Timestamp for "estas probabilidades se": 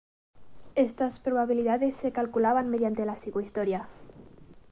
0.73-2.11